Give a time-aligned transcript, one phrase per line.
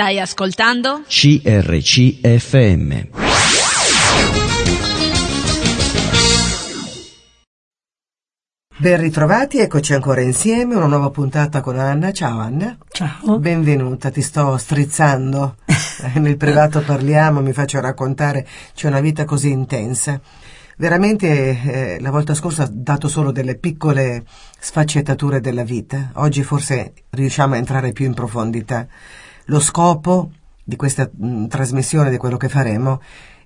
[0.00, 1.02] Stai ascoltando?
[1.06, 2.88] CRCFM.
[8.78, 12.12] Ben ritrovati, eccoci ancora insieme, una nuova puntata con Anna.
[12.12, 12.78] Ciao Anna.
[12.88, 13.38] Ciao.
[13.38, 15.56] Benvenuta, ti sto strizzando.
[16.16, 20.18] Nel privato parliamo, mi faccio raccontare, c'è una vita così intensa.
[20.78, 24.24] Veramente eh, la volta scorsa ho dato solo delle piccole
[24.58, 28.88] sfaccettature della vita, oggi forse riusciamo a entrare più in profondità.
[29.50, 30.30] Lo scopo
[30.62, 33.00] di questa mh, trasmissione, di quello che faremo,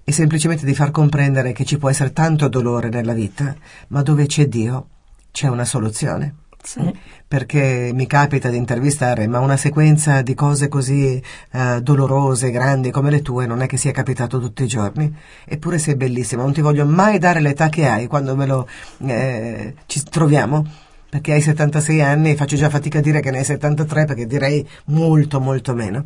[0.04, 3.56] è semplicemente di far comprendere che ci può essere tanto dolore nella vita,
[3.88, 4.88] ma dove c'è Dio
[5.32, 6.34] c'è una soluzione.
[6.62, 6.92] Sì.
[7.26, 13.10] Perché mi capita di intervistare, ma una sequenza di cose così eh, dolorose, grandi come
[13.10, 15.10] le tue, non è che sia capitato tutti i giorni.
[15.46, 18.68] Eppure sei bellissima, non ti voglio mai dare l'età che hai quando me lo
[19.06, 20.66] eh, ci troviamo.
[21.14, 24.26] Perché hai 76 anni e faccio già fatica a dire che ne hai 73 perché
[24.26, 26.04] direi molto molto meno.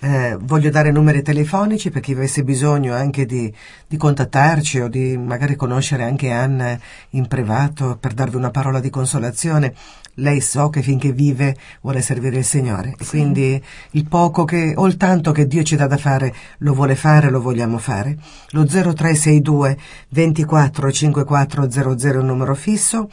[0.00, 3.54] Eh, voglio dare numeri telefonici per chi avesse bisogno anche di,
[3.86, 6.76] di, contattarci o di magari conoscere anche Anna
[7.10, 9.72] in privato per darvi una parola di consolazione.
[10.14, 13.10] Lei so che finché vive vuole servire il Signore sì.
[13.10, 16.96] quindi il poco che o il tanto che Dio ci dà da fare lo vuole
[16.96, 18.18] fare, lo vogliamo fare.
[18.50, 23.08] Lo 0362 24 5400 è il numero fisso.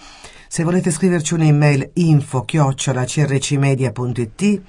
[0.54, 4.62] Se volete scriverci un'email info chiocciola crcmedia.it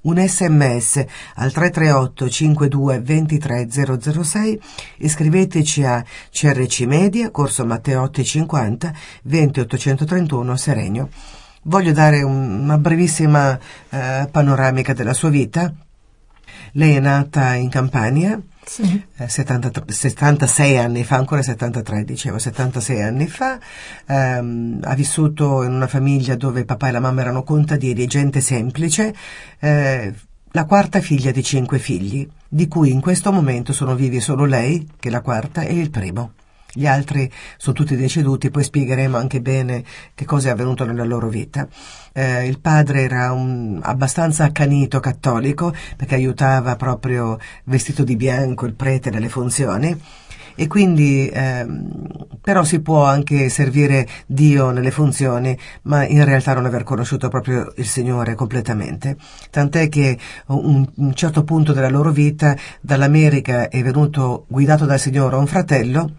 [0.00, 4.60] un sms al 338 52 23 006
[4.96, 11.10] iscriveteci a CRC Media, Corso Matteotti 50, 20 831 Seregno.
[11.64, 13.58] Voglio dare un, una brevissima
[13.90, 15.70] eh, panoramica della sua vita.
[16.72, 19.00] Lei è nata in Campania, Sì.
[19.16, 23.58] eh, 70 76 anni fa, ancora 73 dicevo, 76 anni fa,
[24.06, 28.40] ehm, ha vissuto in una famiglia dove il papà e la mamma erano contadini, gente
[28.40, 29.14] semplice,
[29.60, 30.12] eh,
[30.50, 34.88] la quarta figlia di cinque figli, di cui in questo momento sono vivi solo lei,
[34.98, 36.32] che è la quarta, e il primo.
[36.76, 39.82] Gli altri sono tutti deceduti, poi spiegheremo anche bene
[40.14, 41.66] che cosa è avvenuto nella loro vita.
[42.12, 48.74] Eh, il padre era un, abbastanza accanito cattolico perché aiutava proprio vestito di bianco il
[48.74, 49.98] prete nelle funzioni
[50.56, 56.64] e quindi ehm, però si può anche servire Dio nelle funzioni ma in realtà non
[56.64, 59.16] aver conosciuto proprio il Signore completamente
[59.50, 65.36] tant'è che un, un certo punto della loro vita dall'America è venuto guidato dal Signore
[65.36, 66.10] un fratello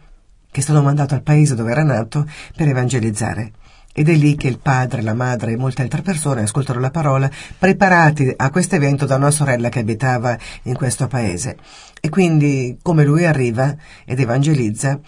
[0.57, 2.25] che è stato mandato al paese dove era nato
[2.55, 3.51] per evangelizzare.
[3.93, 7.29] Ed è lì che il padre, la madre e molte altre persone ascoltano la parola,
[7.59, 11.57] preparati a questo evento da una sorella che abitava in questo paese.
[12.01, 14.99] E quindi, come lui arriva ed evangelizza,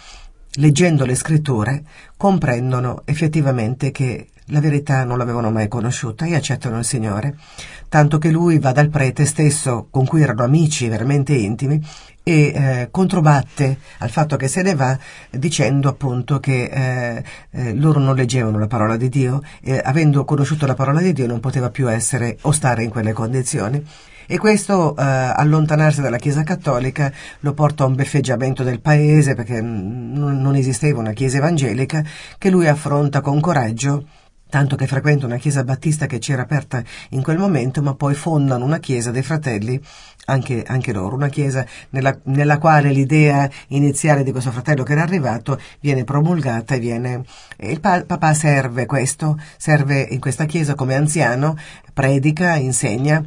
[0.53, 1.83] leggendo le scritture,
[2.15, 7.37] comprendono effettivamente che la verità non l'avevano mai conosciuta e accettano il Signore.
[7.87, 11.83] Tanto che lui va dal prete stesso, con cui erano amici veramente intimi,
[12.29, 14.95] e eh, controbatte al fatto che se ne va
[15.31, 20.67] dicendo appunto che eh, eh, loro non leggevano la parola di Dio e avendo conosciuto
[20.67, 23.83] la parola di Dio non poteva più essere o stare in quelle condizioni.
[24.27, 29.59] E questo eh, allontanarsi dalla Chiesa Cattolica lo porta a un beffeggiamento del paese perché
[29.59, 32.03] n- non esisteva una Chiesa evangelica
[32.37, 34.05] che lui affronta con coraggio
[34.49, 38.65] tanto che frequenta una chiesa battista che c'era aperta in quel momento, ma poi fondano
[38.65, 39.79] una chiesa dei fratelli,
[40.25, 45.03] anche, anche loro, una chiesa nella, nella, quale l'idea iniziale di questo fratello che era
[45.03, 47.23] arrivato viene promulgata e viene...
[47.55, 51.57] E il pa- papà serve questo, serve in questa chiesa come anziano,
[51.93, 53.23] predica, insegna,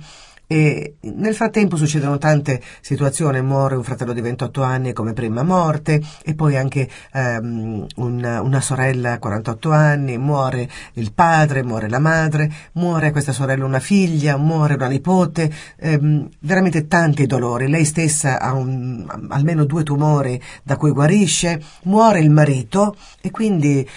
[0.52, 6.02] e nel frattempo succedono tante situazioni, muore un fratello di 28 anni come prima morte
[6.22, 12.00] e poi anche um, una, una, sorella a 48 anni, muore il padre, muore la
[12.00, 17.70] madre, muore questa sorella una figlia, muore una nipote, um, veramente tanti dolori.
[17.70, 23.88] Lei stessa ha un, almeno due tumori da cui guarisce, muore il marito e quindi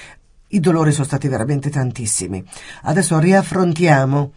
[0.48, 2.42] i dolori sono stati veramente tantissimi.
[2.84, 4.32] Adesso riaffrontiamo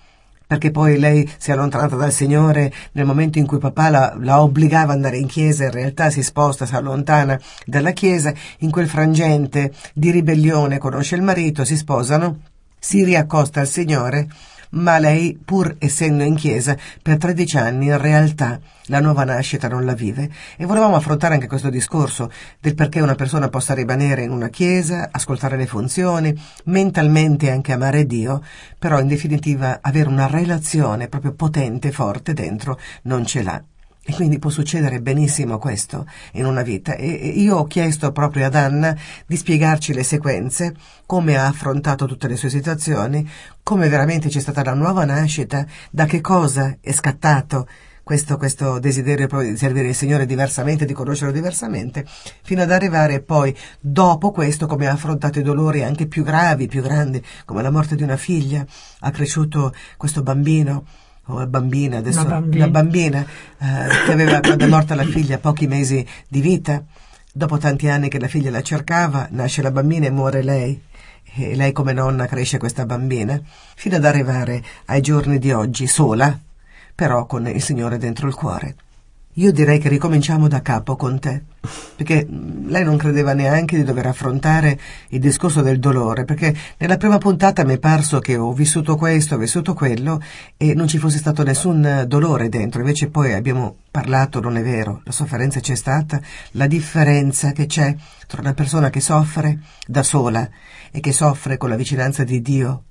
[0.49, 4.41] perché poi lei si è allontanata dal Signore nel momento in cui papà la, la,
[4.41, 8.89] obbligava ad andare in chiesa, in realtà si sposta, si allontana dalla chiesa, in quel
[8.89, 12.41] frangente di ribellione conosce il marito, si sposano,
[12.79, 14.27] si riaccosta al Signore,
[14.71, 19.85] ma lei, pur essendo in chiesa per 13 anni, in realtà la nuova nascita non
[19.85, 20.31] la vive.
[20.57, 22.31] E volevamo affrontare anche questo discorso
[22.61, 26.35] del perché una persona possa rimanere in una chiesa, ascoltare le funzioni,
[26.65, 28.43] mentalmente anche amare Dio,
[28.79, 33.63] però in definitiva avere una relazione proprio potente, forte dentro, non ce l'ha.
[34.09, 36.95] E quindi può succedere benissimo questo in una vita.
[36.95, 38.97] E io ho chiesto proprio ad Anna
[39.27, 40.75] di spiegarci le sequenze,
[41.05, 43.29] come ha affrontato tutte le sue situazioni,
[43.63, 47.69] come veramente c'è stata la nuova nascita, da che cosa è scattato
[48.03, 52.07] questo, questo desiderio proprio di servire il Signore diversamente, di conoscerlo diversamente,
[52.43, 56.81] fino ad arrivare poi dopo questo come ha affrontato i dolori anche più gravi, più
[56.81, 58.65] grandi, come la morte di una figlia,
[59.01, 60.87] ha cresciuto questo bambino
[61.29, 63.27] o bambina, adesso una bambina, una bambina
[63.59, 66.83] eh, che aveva quando è morta la figlia pochi mesi di vita.
[67.33, 70.81] Dopo tanti anni che la figlia la cercava, nasce la bambina e muore lei.
[71.35, 73.41] E lei come nonna cresce questa bambina,
[73.77, 76.37] fino ad arrivare ai giorni di oggi sola,
[76.95, 78.75] però con il Signore dentro il cuore.
[79.39, 81.45] Io direi che ricominciamo da capo con te,
[81.95, 84.77] perché lei non credeva neanche di dover affrontare
[85.11, 89.37] il discorso del dolore, perché nella prima puntata mi è parso che ho vissuto questo,
[89.37, 90.21] ho vissuto quello
[90.57, 95.03] e non ci fosse stato nessun dolore dentro, invece poi abbiamo parlato, non è vero,
[95.05, 96.21] la sofferenza c'è stata,
[96.53, 97.95] la differenza che c'è
[98.27, 100.49] tra una persona che soffre da sola
[100.91, 102.87] e che soffre con la vicinanza di Dio,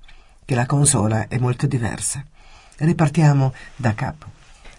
[0.45, 2.23] che la consola, è molto diversa.
[2.77, 4.36] Ripartiamo da capo.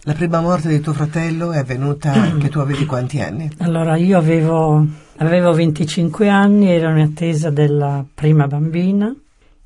[0.09, 2.11] La prima morte di tuo fratello è avvenuta
[2.41, 3.47] che tu avevi quanti anni?
[3.59, 4.83] Allora, io avevo,
[5.17, 9.15] avevo 25 anni, ero in attesa della prima bambina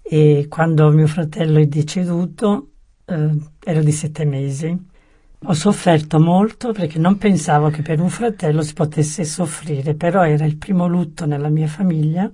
[0.01, 2.71] e quando mio fratello è deceduto
[3.05, 4.77] eh, ero di sette mesi.
[5.45, 10.43] Ho sofferto molto perché non pensavo che per un fratello si potesse soffrire, però era
[10.43, 12.29] il primo lutto nella mia famiglia.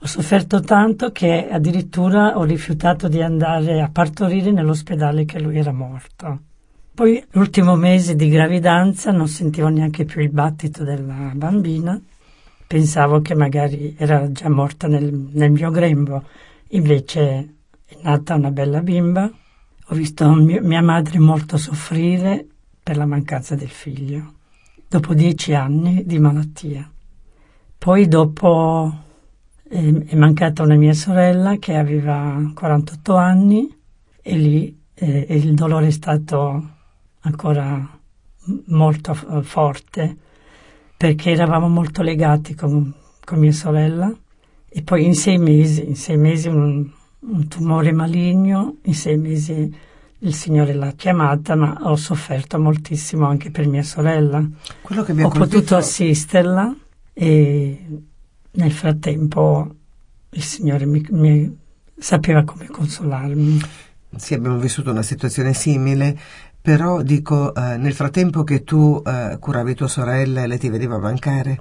[0.00, 5.72] Ho sofferto tanto che addirittura ho rifiutato di andare a partorire nell'ospedale che lui era
[5.72, 6.38] morto.
[6.94, 12.00] Poi l'ultimo mese di gravidanza non sentivo neanche più il battito della bambina,
[12.68, 16.22] pensavo che magari era già morta nel, nel mio grembo,
[16.68, 17.54] invece
[17.84, 19.28] è nata una bella bimba,
[19.86, 22.46] ho visto mio, mia madre molto soffrire
[22.80, 24.34] per la mancanza del figlio,
[24.86, 26.88] dopo dieci anni di malattia.
[27.76, 29.02] Poi dopo
[29.68, 33.76] eh, è mancata una mia sorella che aveva 48 anni
[34.22, 36.68] e lì eh, il dolore è stato
[37.24, 37.98] ancora
[38.66, 40.16] molto forte
[40.96, 42.92] perché eravamo molto legati con,
[43.24, 44.12] con, mia sorella
[44.68, 46.88] e poi in sei mesi, in sei mesi un,
[47.20, 53.50] un tumore maligno, in sei mesi il Signore l'ha chiamata, ma ho sofferto moltissimo anche
[53.50, 54.42] per mia sorella.
[54.80, 55.56] Quello che mi ho colpito...
[55.56, 56.74] potuto assisterla
[57.12, 57.86] e
[58.50, 59.74] nel frattempo
[60.30, 61.58] il Signore mi, mi
[61.96, 63.60] sapeva come consolarmi.
[64.16, 66.16] Sì, abbiamo vissuto una situazione simile
[66.64, 70.96] però dico, eh, nel frattempo che tu eh, curavi tua sorella e lei ti vedeva
[70.96, 71.60] mancare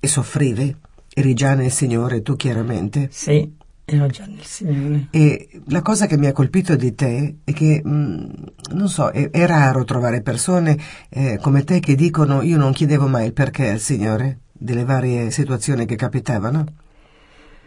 [0.00, 0.74] e soffrivi,
[1.12, 3.08] eri già nel Signore, tu chiaramente.
[3.10, 3.52] Sì,
[3.84, 5.08] ero già nel Signore.
[5.10, 8.28] E la cosa che mi ha colpito di te è che, mh, mm,
[8.72, 10.78] non so, è, è, raro trovare persone
[11.10, 15.30] eh, come te che dicono io non chiedevo mai il perché al Signore delle varie
[15.30, 16.64] situazioni che capitavano.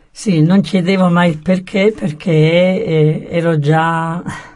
[0.10, 4.54] Sì, non chiedevo mai il perché perché eh, ero già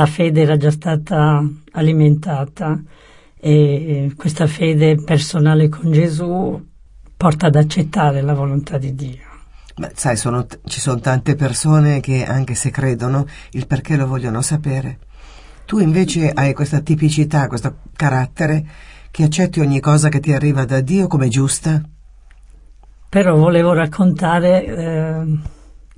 [0.00, 2.80] la fede era già stata alimentata
[3.38, 6.58] e questa fede personale con Gesù
[7.14, 9.28] porta ad accettare la volontà di Dio.
[9.76, 14.40] Beh, sai, sono, ci sono tante persone che anche se credono il perché lo vogliono
[14.40, 15.00] sapere.
[15.66, 18.66] Tu invece hai questa tipicità, questo carattere
[19.10, 21.82] che accetti ogni cosa che ti arriva da Dio come giusta.
[23.06, 25.38] Però volevo raccontare eh,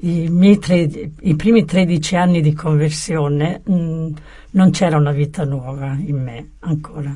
[0.05, 4.13] i, tre, i, primi 13 anni di conversione mh, mm,
[4.51, 7.15] non c'era una vita nuova in me ancora.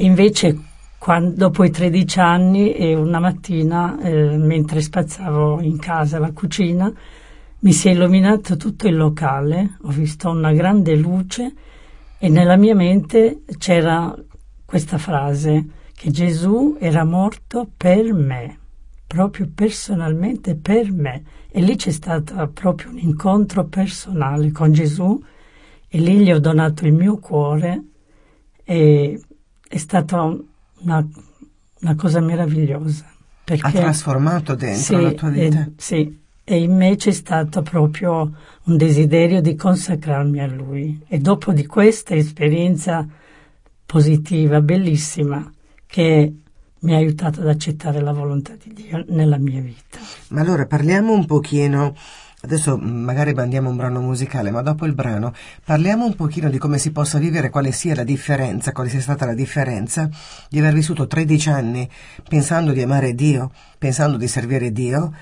[0.00, 0.58] Invece
[0.98, 6.92] quando, dopo i 13 anni e una mattina, eh, mentre spazzavo in casa la cucina,
[7.60, 11.52] mi si è illuminato tutto il locale, ho visto una grande luce
[12.18, 14.14] e nella mia mente c'era
[14.64, 18.58] questa frase che Gesù era morto per me
[19.08, 21.24] proprio personalmente per me.
[21.50, 25.22] E lì c'è stato proprio un incontro personale con Gesù
[25.88, 27.82] e lì gli ho donato il mio cuore
[28.64, 29.20] e
[29.66, 31.08] è stata una,
[31.80, 33.06] una cosa meravigliosa.
[33.44, 35.60] Perché, ha trasformato dentro sì, la tua vita?
[35.60, 38.32] E, sì, e in me c'è stato proprio
[38.64, 41.00] un desiderio di consacrarmi a Lui.
[41.08, 43.06] E dopo di questa esperienza
[43.86, 45.50] positiva, bellissima,
[45.86, 46.34] che
[46.80, 49.98] mi ha aiutato ad accettare la volontà di Dio nella mia vita.
[50.28, 51.94] Ma allora parliamo un pochino
[52.40, 56.78] Adesso magari mandiamo un brano musicale, ma dopo il brano parliamo un pochino di come
[56.78, 60.08] si possa vivere, quale sia la differenza, quale sia stata la differenza
[60.48, 61.90] di aver vissuto 13 anni
[62.28, 65.12] pensando di amare Dio, pensando di servire Dio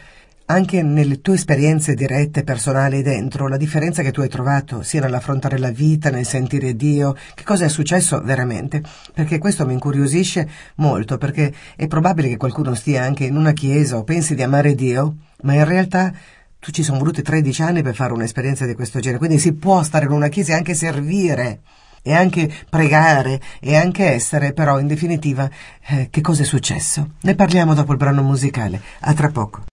[0.46, 5.58] anche nelle tue esperienze dirette, personali dentro, la differenza che tu hai trovato sia nell'affrontare
[5.58, 8.82] la vita, nel sentire Dio, che cosa è successo veramente?
[9.12, 13.96] Perché questo mi incuriosisce molto, perché è probabile che qualcuno stia anche in una chiesa
[13.96, 16.12] o pensi di amare Dio, ma in realtà
[16.60, 19.82] tu ci sono voluti 13 anni per fare un'esperienza di questo genere, quindi si può
[19.82, 21.60] stare in una chiesa e anche servire
[22.02, 25.50] e anche pregare e anche essere, però in definitiva
[25.88, 27.14] eh, che cosa è successo?
[27.22, 28.80] Ne parliamo dopo il brano musicale.
[29.00, 29.64] A tra poco.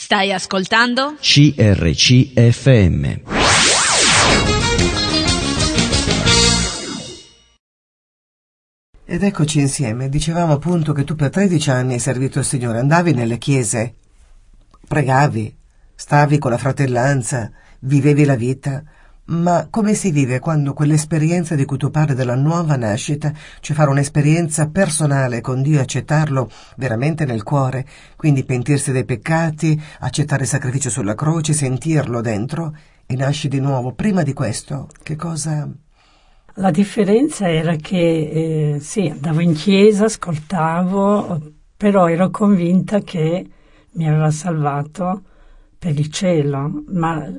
[0.00, 1.16] Stai ascoltando?
[1.18, 3.04] CRCFM.
[9.04, 10.08] Ed eccoci insieme.
[10.08, 13.96] Dicevamo appunto che tu per 13 anni hai servito il Signore, andavi nelle chiese,
[14.86, 15.52] pregavi,
[15.96, 17.50] stavi con la fratellanza,
[17.80, 18.84] vivevi la vita.
[19.28, 23.30] Ma come si vive quando quell'esperienza di cui tu parli della nuova nascita,
[23.60, 30.44] cioè fare un'esperienza personale con Dio, accettarlo veramente nel cuore, quindi pentirsi dei peccati, accettare
[30.44, 33.92] il sacrificio sulla croce, sentirlo dentro e nasci di nuovo.
[33.92, 35.68] Prima di questo, che cosa...
[36.54, 43.46] La differenza era che eh, sì, andavo in chiesa, ascoltavo, però ero convinta che
[43.92, 45.22] mi aveva salvato
[45.78, 47.30] per il cielo, ma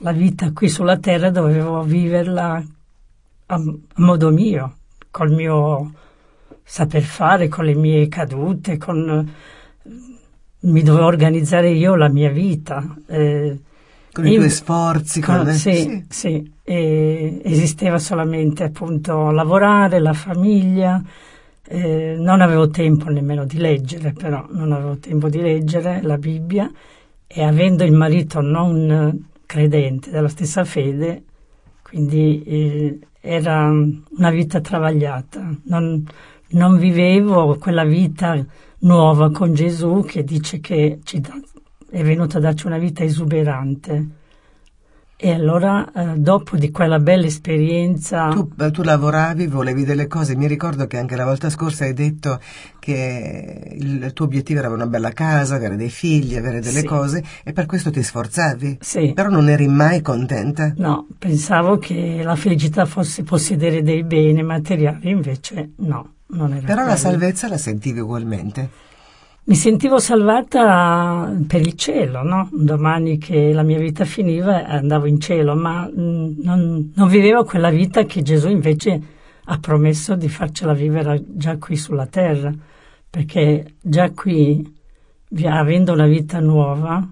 [0.00, 2.64] la vita qui sulla terra dovevo viverla
[3.46, 3.62] a,
[3.96, 4.76] modo mio,
[5.10, 5.92] col mio
[6.64, 9.32] saper fare, con le mie cadute, con,
[10.60, 12.96] mi dovevo organizzare io la mia vita.
[13.06, 13.58] Eh,
[14.12, 15.20] con i tuoi sforzi.
[15.20, 16.52] Con, con sì, sì.
[16.64, 17.40] sì.
[17.42, 21.02] esisteva solamente appunto lavorare, la famiglia.
[21.64, 26.70] Eh, non avevo tempo nemmeno di leggere, però non avevo tempo di leggere la Bibbia
[27.26, 31.24] e avendo il marito non credente, della stessa fede,
[31.82, 35.54] quindi eh, era una vita travagliata.
[35.64, 36.02] Non,
[36.52, 38.42] non, vivevo quella vita
[38.78, 41.38] nuova con Gesù che dice che da,
[41.90, 44.20] è venuto a darci una vita esuberante.
[45.24, 48.30] E allora, eh, dopo di quella bella esperienza...
[48.30, 50.34] Tu, eh, tu, lavoravi, volevi delle cose.
[50.34, 52.40] Mi ricordo che anche la volta scorsa hai detto
[52.80, 56.86] che il, il tuo obiettivo era una bella casa, avere dei figli, avere delle sì.
[56.86, 58.78] cose, e per questo ti sforzavi.
[58.80, 59.12] Sì.
[59.14, 60.72] Però non eri mai contenta.
[60.76, 66.74] No, pensavo che la felicità fosse possedere dei beni materiali, invece no, non era Però
[66.74, 66.88] quello.
[66.88, 68.90] la salvezza la sentivi ugualmente.
[69.44, 72.48] Mi sentivo salvata per il cielo, no?
[72.52, 77.70] Domani che la mia vita finiva andavo in cielo, ma mm, non, non vivevo quella
[77.70, 79.02] vita che Gesù invece
[79.44, 82.54] ha promesso di farcela vivere già qui sulla terra,
[83.10, 84.64] perché già qui,
[85.44, 87.04] avendo una vita nuova,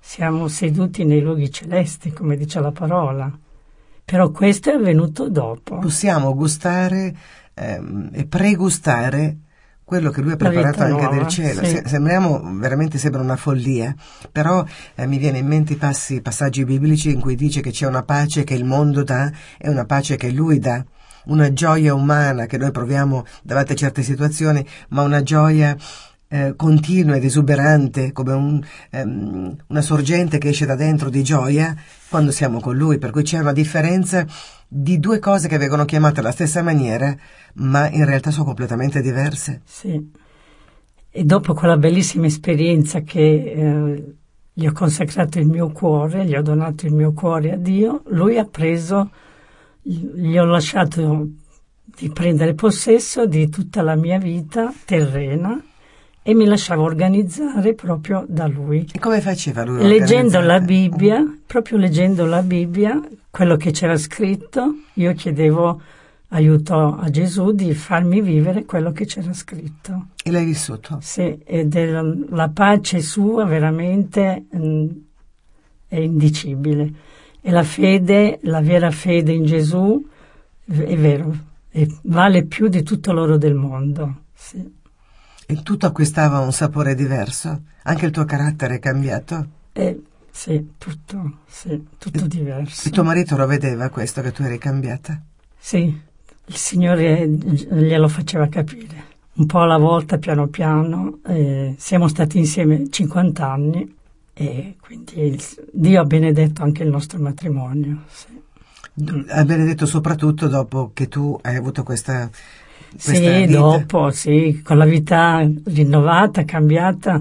[0.00, 3.32] siamo seduti nei luoghi celesti, come dice la parola.
[4.04, 5.78] Però questo è avvenuto dopo.
[5.78, 7.16] Possiamo gustare
[7.54, 9.36] ehm, e pregustare
[9.90, 11.64] quello che lui ha preparato anche nuova, del cielo.
[11.64, 11.82] Sì.
[11.84, 13.92] sembriamo, veramente sembra una follia,
[14.30, 17.88] però eh, mi viene in mente i passi, passaggi biblici in cui dice che c'è
[17.88, 20.84] una pace che il mondo dà e una pace che lui dà
[21.24, 25.76] una gioia umana che noi proviamo davanti a certe situazioni, ma una gioia
[26.32, 31.74] eh, continua ed esuberante, come un, ehm, una sorgente che esce da dentro di gioia
[32.08, 34.24] quando siamo con lui, per cui c'è una differenza
[34.68, 37.16] di due cose che vengono chiamate alla stessa maniera,
[37.54, 39.62] ma in realtà sono completamente diverse.
[39.64, 40.10] Sì.
[41.10, 44.14] E dopo quella bellissima esperienza che eh,
[44.52, 48.38] gli ho consacrato il mio cuore, gli ho donato il mio cuore a Dio, lui
[48.38, 49.10] ha preso,
[49.82, 51.28] gli ho lasciato
[51.82, 55.60] di prendere possesso di tutta la mia vita terrena
[56.22, 58.86] e mi lasciavo organizzare proprio da lui.
[58.92, 59.86] E come faceva lui?
[59.86, 63.00] Leggendo la Bibbia, proprio leggendo la Bibbia,
[63.30, 65.80] quello che c'era scritto, io chiedevo
[66.28, 70.08] aiuto a Gesù di farmi vivere quello che c'era scritto.
[70.22, 70.98] E l'hai vissuto?
[71.00, 74.88] Sì, la, la pace sua veramente mh, mm,
[75.88, 76.92] è indicibile.
[77.40, 80.06] E la fede, la vera fede in Gesù,
[80.66, 81.34] è vero,
[81.70, 84.24] è, vale più di tutto l'oro del mondo.
[84.34, 84.78] Sì.
[85.62, 87.62] Tutto acquistava un sapore diverso?
[87.82, 89.46] Anche il tuo carattere è cambiato?
[89.72, 92.88] Eh, sì, tutto, sì, tutto e, diverso.
[92.88, 95.20] E tuo marito lo vedeva questo, che tu eri cambiata?
[95.58, 96.00] Sì,
[96.46, 99.08] il Signore glielo faceva capire.
[99.32, 101.18] Un po' alla volta, piano piano.
[101.26, 103.96] Eh, siamo stati insieme 50 anni
[104.32, 105.38] e quindi
[105.72, 108.04] Dio ha benedetto anche il nostro matrimonio.
[108.08, 108.38] Sì.
[109.28, 112.28] Ha benedetto soprattutto dopo che tu hai avuto questa
[112.96, 113.58] sì, vita.
[113.58, 117.20] dopo, sì, con la vita rinnovata, cambiata,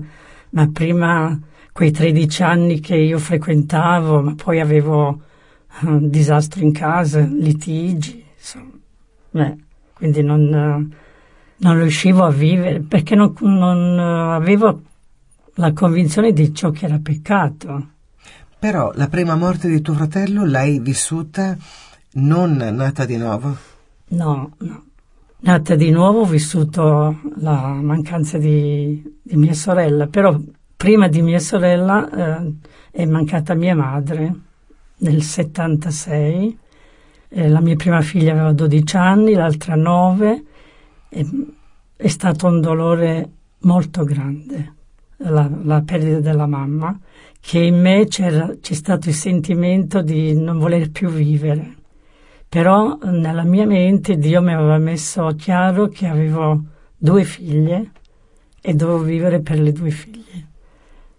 [0.52, 1.40] ma prima
[1.72, 5.22] quei 13 anni che io frequentavo, ma poi avevo
[5.82, 8.72] un uh, disastro in casa, litigi, insomma,
[9.30, 9.56] beh,
[9.94, 10.94] quindi non,
[11.56, 14.82] non, riuscivo a vivere perché non, non avevo
[15.56, 17.88] la convinzione di ciò che era peccato.
[18.58, 21.56] Però la prima morte di tuo fratello l'hai vissuta
[22.14, 23.56] non nata di nuovo?
[24.10, 24.89] No, no.
[25.42, 30.38] Nata di nuovo ho vissuto la mancanza di, di mia sorella, però
[30.76, 32.54] prima di mia sorella eh,
[32.92, 34.36] è mancata mia madre
[34.98, 36.58] nel 76,
[37.32, 40.44] Eh, la mia prima figlia aveva 12 anni, l'altra 9.
[41.10, 41.26] E
[41.96, 43.30] è stato un dolore
[43.60, 44.74] molto grande,
[45.18, 46.98] la, la perdita della mamma,
[47.40, 51.79] che in me c'era, c'è stato il sentimento di non voler più vivere.
[52.50, 56.64] Però nella mia mente Dio mi aveva messo chiaro che avevo
[56.98, 57.92] due figlie
[58.60, 60.48] e dovevo vivere per le due figlie.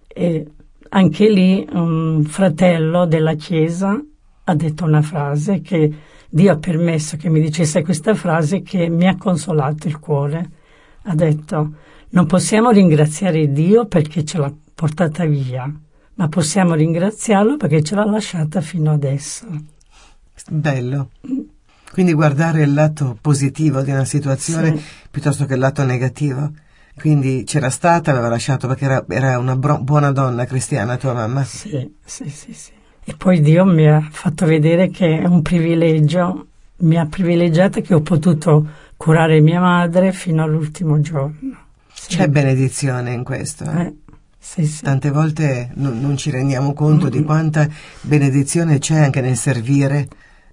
[0.09, 0.47] E
[0.89, 3.97] anche lì un fratello della Chiesa
[4.43, 5.95] ha detto una frase che
[6.29, 10.51] Dio ha permesso che mi dicesse questa frase che mi ha consolato il cuore.
[11.05, 11.75] Ha detto,
[12.11, 15.73] non possiamo ringraziare Dio perché ce l'ha portata via,
[16.15, 19.79] ma possiamo ringraziarlo perché ce l'ha lasciata fino adesso.
[20.49, 21.11] Bello.
[21.93, 24.83] Quindi guardare il lato positivo di una situazione Sì.
[25.11, 26.51] piuttosto che il lato negativo.
[26.97, 31.43] Quindi c'era stata, aveva lasciato perché era, era una bro- buona donna cristiana tua mamma.
[31.45, 32.71] Sì, sì, sì, sì.
[33.05, 36.47] E poi Dio mi ha fatto vedere che è un privilegio,
[36.79, 41.57] mi ha privilegiata che ho potuto curare mia madre fino all'ultimo giorno.
[41.93, 42.17] Sì.
[42.17, 43.65] C'è benedizione in questo.
[43.65, 43.81] eh?
[43.83, 43.95] Eh,
[44.39, 44.83] sì, sì.
[44.83, 47.67] Tante volte non, non ci rendiamo conto di quanta
[48.03, 50.07] benedizione c'è anche nel servire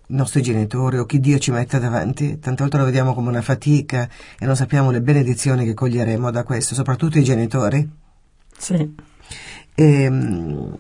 [0.08, 2.40] nostri genitori o chi Dio ci mette davanti.
[2.40, 4.08] Tante volte lo vediamo come una fatica
[4.40, 7.90] e non sappiamo le benedizioni che coglieremo da questo, soprattutto i genitori.
[8.58, 8.96] Sì.
[9.76, 10.74] E, mm,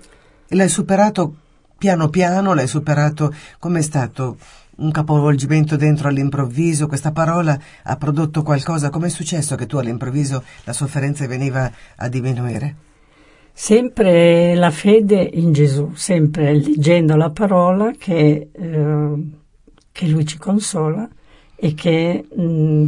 [0.49, 1.35] l'hai superato
[1.77, 4.37] piano piano, l'hai superato come è stato
[4.77, 10.73] un capovolgimento dentro all'improvviso, questa parola ha prodotto qualcosa, com'è successo che tu all'improvviso la
[10.73, 12.86] sofferenza veniva a diminuire?
[13.59, 19.29] Sempre la fede in Gesù, sempre leggendo la parola che, eh,
[19.91, 21.09] che Lui ci consola
[21.55, 22.85] e che mh,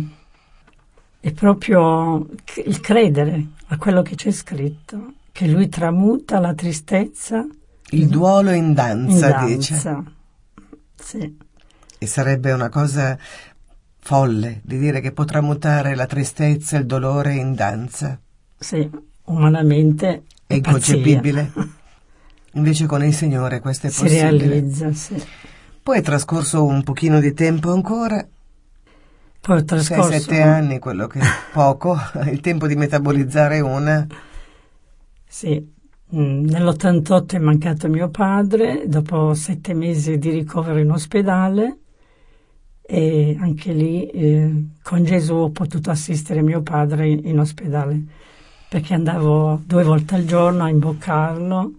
[1.21, 2.27] è proprio
[2.65, 7.47] il credere a quello che c'è scritto, che Lui tramuta la tristezza
[7.91, 9.73] Il duolo in in danza, dice.
[9.73, 10.03] danza.
[10.95, 11.35] Sì,
[11.97, 13.17] E sarebbe una cosa
[13.99, 18.19] folle di dire che può tramutare la tristezza e il dolore in danza.
[18.57, 18.89] sì,
[19.25, 20.95] umanamente È pazzia.
[20.95, 21.51] inconcepibile.
[22.53, 24.47] Invece con il Signore questo è Si possibile.
[24.47, 25.15] realizza, sì.
[25.83, 28.27] Poi è trascorso un pochino di tempo ancora,
[29.41, 31.97] Poi trascorso 6-7 anni, quello che è poco,
[32.31, 34.05] il tempo di metabolizzare una.
[35.27, 35.59] Sì,
[36.15, 41.77] mm, nell'88 è mancato mio padre, dopo sette mesi di ricovero in ospedale
[42.81, 48.03] e anche lì eh, con Gesù ho potuto assistere mio padre in, in ospedale
[48.69, 51.71] perché andavo due volte al giorno a imboccarlo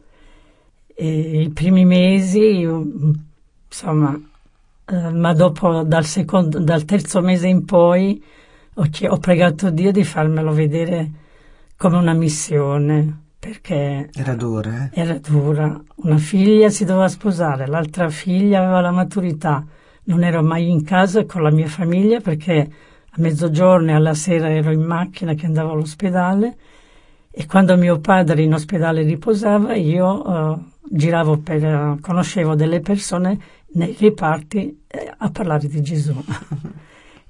[0.93, 3.13] e i primi mesi, mm,
[3.69, 4.21] insomma,
[4.87, 8.21] eh, ma dopo dal, secondo, dal terzo mese in poi
[8.75, 11.11] ho, ho pregato Dio di farmelo vedere
[11.77, 15.01] come una missione perché Era dura, eh?
[15.01, 15.81] era dura.
[15.95, 19.65] Una figlia si doveva sposare, l'altra figlia aveva la maturità.
[20.05, 22.71] Non ero mai in casa con la mia famiglia perché
[23.09, 26.57] a mezzogiorno e alla sera ero in macchina che andavo all'ospedale
[27.33, 33.39] e quando mio padre in ospedale riposava io eh, giravo per, eh, conoscevo delle persone
[33.75, 36.15] nei reparti eh, a parlare di Gesù.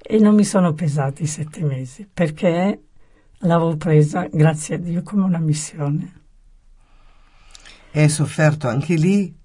[0.03, 2.81] e non mi sono pesati i sette mesi perché
[3.41, 6.13] l'avevo presa, grazie a Dio, come una missione.
[7.91, 9.37] E hai sofferto anche lì?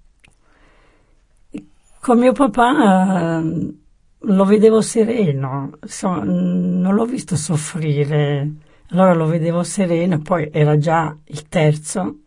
[2.00, 3.74] Con mio papà eh,
[4.18, 5.72] lo vedevo sereno,
[6.06, 8.50] mm, non l'ho visto soffrire,
[8.90, 12.18] allora lo vedevo sereno, poi era già il terzo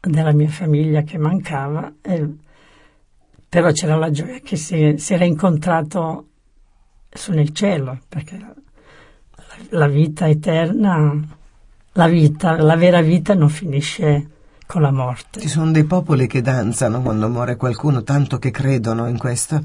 [0.00, 2.28] della mia famiglia che mancava, e-
[3.48, 6.26] però c'era la gioia che si, si era incontrato
[7.10, 8.54] su nel cielo, perché la,
[9.70, 11.20] la vita eterna,
[11.92, 14.28] la vita, la vera vita non finisce
[14.66, 15.40] con la morte.
[15.40, 19.62] Ci sono dei popoli che danzano quando muore qualcuno, tanto che credono in questo.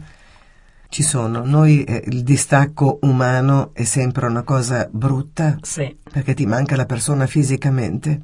[0.89, 1.43] Ci sono.
[1.45, 6.85] Noi eh, il distacco umano è sempre una cosa brutta Sì, perché ti manca la
[6.85, 8.21] persona fisicamente.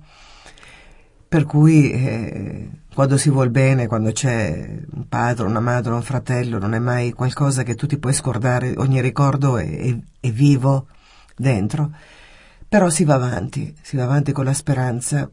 [1.28, 6.60] Per cui eh, quando si vuol bene, quando c'è un padre, una madre, un fratello,
[6.60, 10.88] non è mai qualcosa che tu ti puoi scordare, ogni ricordo è, è- è vivo
[11.36, 11.92] dentro.
[12.70, 15.30] Però si va avanti, si va avanti con la speranza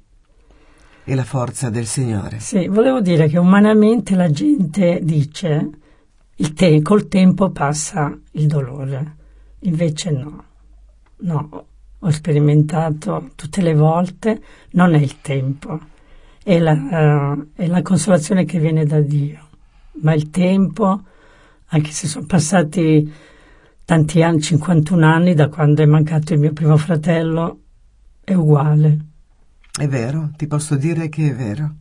[1.05, 2.41] e la forza del Signore.
[2.41, 5.71] Sì, volevo dire che umanamente la gente dice
[6.41, 9.17] il te- col tempo passa il dolore,
[9.61, 10.45] invece no,
[11.19, 11.67] no,
[11.99, 15.79] ho sperimentato tutte le volte, non è il tempo,
[16.43, 19.49] è la, eh, è la consolazione che viene da Dio,
[20.03, 21.03] ma il tempo,
[21.67, 23.13] anche se sono passati
[23.85, 27.61] tanti anni, 51 anni da quando è mancato il mio primo fratello,
[28.25, 28.99] è uguale.
[29.79, 31.75] È vero, ti posso dire che è vero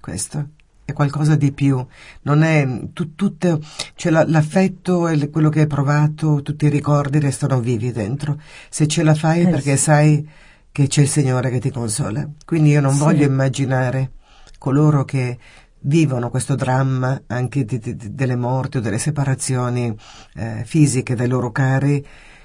[0.00, 0.50] questo.
[0.88, 1.86] È qualcosa di più,
[2.22, 3.60] non è tu, tutto,
[3.94, 8.40] cioè la, l'affetto e quello che hai provato, tutti i ricordi restano vivi dentro.
[8.70, 9.82] Se ce la fai è Eh perché sì.
[9.82, 10.28] sai
[10.72, 12.26] che c'è il Signore che ti consola.
[12.42, 13.00] Quindi io non Sì.
[13.00, 14.12] voglio immaginare
[14.56, 15.38] coloro che
[15.80, 19.94] vivono questo dramma anche di- di- delle morti o delle separazioni
[20.36, 22.02] eh, fisiche dai loro cari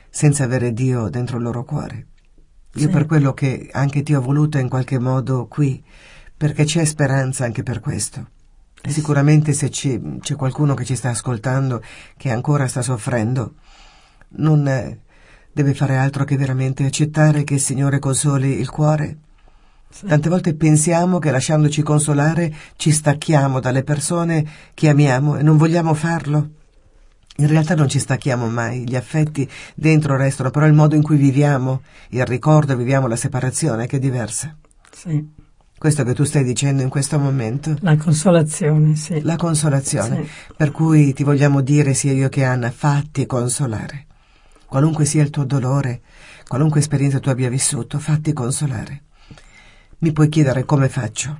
[0.09, 2.07] senza avere Dio dentro il loro cuore.
[2.75, 2.89] Io Sì.
[2.89, 5.81] per quello che anche ti ho voluto in qualche modo qui,
[6.35, 8.27] perché c'è speranza anche per questo.
[8.85, 11.81] Sicuramente se ci- c'è qualcuno che ci sta ascoltando
[12.17, 13.53] che ancora sta soffrendo,
[14.35, 14.99] non eh,
[15.51, 19.17] deve fare altro che veramente accettare che il Signore consoli il cuore.
[19.89, 20.07] Sì.
[20.07, 25.93] Tante volte pensiamo che lasciandoci consolare ci stacchiamo dalle persone che amiamo e non vogliamo
[25.93, 26.49] farlo.
[27.37, 31.17] In realtà non ci stacchiamo mai, gli affetti dentro restano, però il modo in cui
[31.17, 34.55] viviamo, il ricordo, viviamo la separazione che è diversa.
[34.91, 35.41] Sì.
[35.83, 39.19] Questo che tu stai dicendo in questo momento, La consolazione, sì.
[39.19, 40.23] la consolazione.
[40.23, 40.53] Sì.
[40.55, 44.05] Per cui ti vogliamo dire, sia io che Anna, fatti consolare.
[44.65, 45.99] Qualunque sia il tuo dolore,
[46.47, 49.01] qualunque esperienza tu abbia vissuto, fatti consolare.
[49.97, 51.35] Mi puoi chiedere come faccio?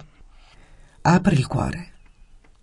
[1.04, 1.92] Apri il cuore,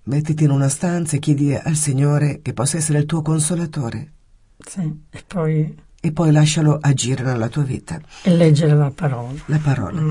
[0.03, 4.12] mettiti in una stanza e chiedi al Signore che possa essere il tuo consolatore
[4.59, 4.83] Sì.
[5.09, 9.40] E poi e poi lascialo agire nella tua vita, e leggere la parola.
[9.47, 9.99] la parola.
[9.99, 10.11] Mm.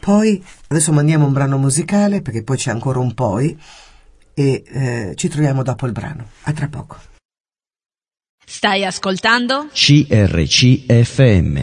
[0.00, 3.58] Poi adesso mandiamo un brano musicale perché poi c'è ancora un poi
[4.34, 6.28] e eh, ci troviamo dopo il brano.
[6.42, 6.98] A tra poco.
[8.44, 9.68] Stai ascoltando?
[9.72, 11.56] CRCFM.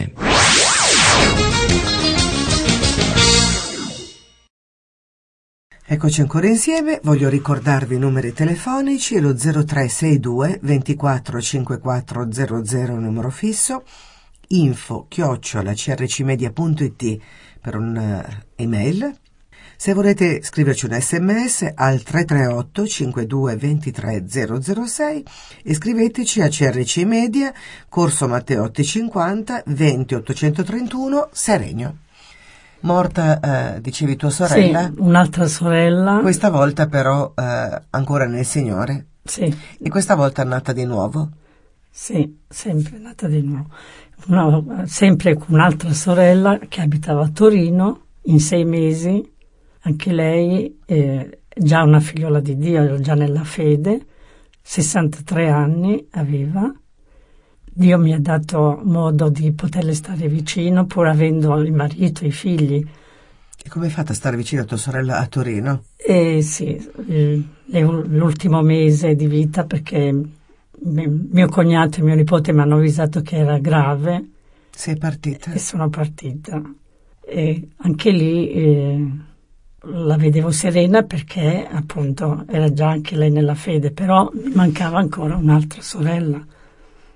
[5.88, 13.84] Eccoci ancora insieme, voglio ricordarvi i numeri telefonici, lo 0362 24 5400 numero fisso,
[14.48, 17.20] info chiocciola crcmedia.it
[17.66, 19.12] per un'email.
[19.76, 25.24] Se volete scriverci un sms al 338 52 23 006
[25.64, 27.52] e scriveteci a CRC Media,
[27.88, 31.96] Corso Matteotti 50 20 831 Seregno.
[32.80, 34.84] Morta, eh, dicevi tua sorella?
[34.84, 36.20] Sì, un'altra sorella.
[36.20, 39.52] Questa volta però eh, ancora nel Signore Sì,
[39.82, 41.30] e questa volta è nata di nuovo.
[41.90, 43.70] sì, sempre nata di nuovo.
[44.26, 49.22] No, sempre con un'altra sorella che abitava a Torino in sei mesi,
[49.82, 54.04] anche lei eh, già una figliola di Dio, già nella fede,
[54.62, 56.74] 63 anni aveva.
[57.78, 62.84] Dio mi ha dato modo di poterle stare vicino pur avendo il marito, i figli.
[63.62, 65.84] E come hai fatto a stare vicino a tua sorella a Torino?
[65.96, 70.20] E sì, le- l'ultimo mese di vita perché
[70.82, 74.30] mio cognato e mio nipote mi hanno avvisato che era grave
[74.70, 75.52] Sei partita?
[75.52, 76.62] e sono partita.
[77.28, 79.10] E anche lì eh,
[79.80, 85.36] la vedevo serena perché appunto era già anche lei nella fede, però mi mancava ancora
[85.36, 86.44] un'altra sorella.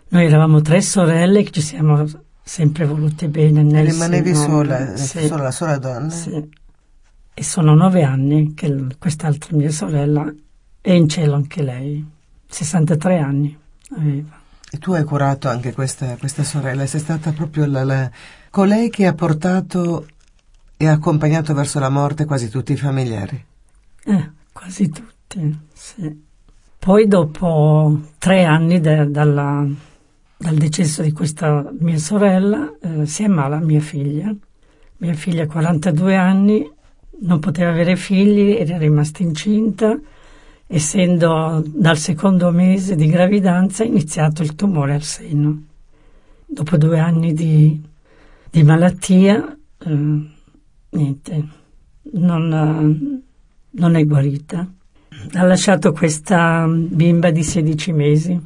[0.08, 2.04] Noi eravamo tre sorelle che ci siamo
[2.42, 4.96] sempre volute bene nel Rimanevi Signore.
[4.96, 5.26] sola, Sì.
[5.26, 6.10] sola, la sola donna?
[6.10, 6.48] Sì.
[7.32, 10.32] E sono nove anni che quest'altra mia sorella
[10.80, 12.04] è in cielo anche lei.
[12.50, 13.56] 63 anni
[13.96, 14.38] aveva.
[14.72, 18.10] E tu hai curato anche questa, questa sorella, sei stata proprio la, la-
[18.50, 20.06] colei che ha portato
[20.76, 23.44] e ha accompagnato verso la morte quasi tutti i familiari.
[24.04, 26.28] Eh, quasi tutti, sì.
[26.78, 29.66] Poi dopo tre anni da- dalla-
[30.36, 34.32] dal decesso di questa mia sorella eh, si ammala mia figlia.
[34.98, 36.70] Mia figlia ha 42 anni,
[37.22, 39.98] non poteva avere figli, era rimasta incinta,
[40.72, 45.64] essendo dal secondo mese di gravidanza iniziato il tumore al seno.
[46.46, 47.82] Dopo due anni di,
[48.48, 50.28] di malattia, eh,
[50.90, 51.48] niente,
[52.12, 53.22] non,
[53.68, 54.72] non è guarita.
[55.32, 58.40] Ha lasciato questa bimba di 16 mesi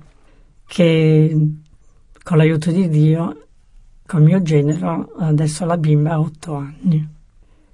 [0.67, 1.49] che
[2.23, 3.49] con l'aiuto di Dio,
[4.07, 7.09] con mio genero, adesso la bimba ha 8 anni.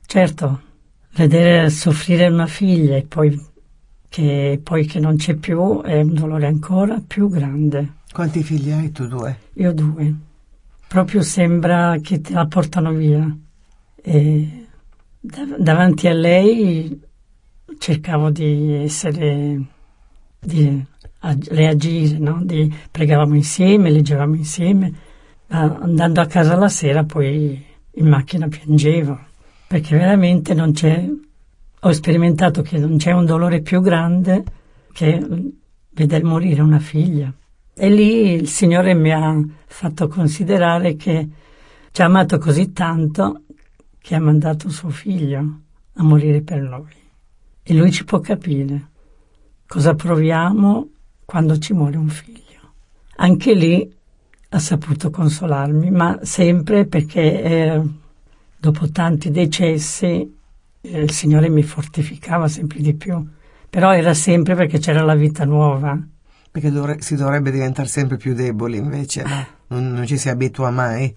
[0.04, 0.60] Certo,
[1.14, 3.48] vedere soffrire una figlia e poi
[4.10, 7.98] che, poi che non c'è più è un dolore ancora più grande.
[8.12, 9.38] Quanti figli hai tu due?
[9.54, 10.12] Io due.
[10.88, 13.24] Proprio sembra che te la portano via.
[14.02, 14.66] E
[15.20, 17.00] dav- davanti a lei
[17.78, 19.62] cercavo di essere,
[20.40, 20.84] di
[21.20, 22.40] ag- reagire, no?
[22.42, 24.92] Di- pregavamo insieme, leggevamo insieme,
[25.46, 29.16] ma andando a casa la sera poi in macchina piangevo,
[29.68, 31.08] perché veramente non c'è,
[31.82, 34.44] ho sperimentato che non c'è un dolore più grande
[34.92, 35.52] che
[35.90, 37.32] vedere morire una figlia.
[37.74, 41.28] E lì il Signore mi ha fatto considerare che
[41.92, 43.44] ci ha amato così tanto
[43.98, 45.60] che ha mandato suo figlio
[45.94, 46.98] a morire per noi.
[47.62, 48.88] e lui ci può capire
[49.66, 50.88] cosa proviamo
[51.24, 52.72] quando ci muore un figlio.
[53.16, 53.94] Anche lì
[54.48, 57.82] ha saputo consolarmi, ma sempre perché eh,
[58.58, 60.38] dopo tanti decessi
[60.82, 63.22] il Signore mi fortificava sempre di più,
[63.68, 65.98] però era sempre perché c'era la vita nuova.
[66.50, 69.46] Perché dovre- si dovrebbe diventare sempre più deboli invece, no?
[69.68, 71.14] non, non ci si abitua mai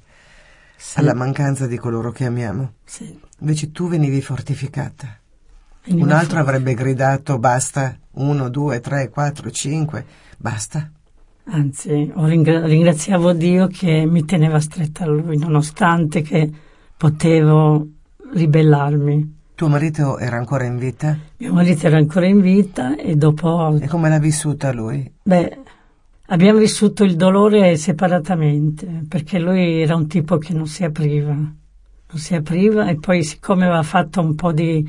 [0.76, 2.74] Sì, alla mancanza di coloro che amiamo.
[2.86, 3.20] sì.
[3.40, 5.18] Invece tu venivi fortificata.
[5.86, 6.50] Veniva Un altro fuori.
[6.50, 10.06] avrebbe gridato basta, uno, due, tre, quattro, cinque,
[10.38, 10.90] basta.
[11.46, 16.50] Anzi, ringra- ringraziavo Dio che mi teneva stretta a Lui, nonostante che
[16.96, 17.86] potevo
[18.34, 19.42] ribellarmi.
[19.64, 21.18] Tuo marito era ancora in vita?
[21.38, 25.10] Mio marito era ancora in vita e dopo, E come l'ha vissuta lui?
[25.24, 25.58] beh,
[26.26, 31.54] abbiamo vissuto il dolore separatamente, perché lui era un tipo che non si apriva, non
[32.14, 34.86] si apriva e poi siccome aveva fatto un po' di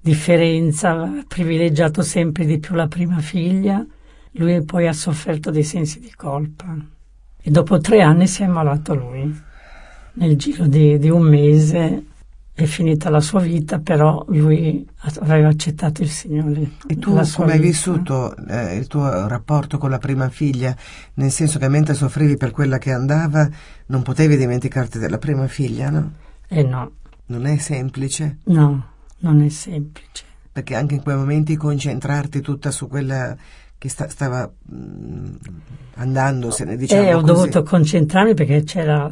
[0.00, 3.84] differenza, aveva privilegiato sempre di più la prima figlia,
[4.34, 6.72] lui poi ha sofferto dei sensi di colpa.
[7.42, 9.42] E dopo tre anni si è ammalato lui.
[10.12, 12.04] Nel giro di, di un mese
[12.56, 14.86] è finita la sua vita, però lui
[15.20, 16.70] aveva accettato il Signore.
[16.86, 20.74] E tu come hai vissuto eh, il tuo rapporto con la prima figlia?
[21.14, 23.48] Nel senso che mentre soffrivi per quella che andava,
[23.86, 26.12] non potevi dimenticarti della prima figlia, no?
[26.48, 26.92] Eh no,
[27.26, 28.86] Non è semplice, no,
[29.18, 30.22] non è semplice.
[30.52, 33.36] perché anche in quei momenti concentrarti tutta su quella
[33.76, 35.34] che sta- stava mm,
[35.94, 37.32] andando, se ne diciamo Eh, ho così.
[37.32, 39.10] dovuto concentrarmi perché c'era,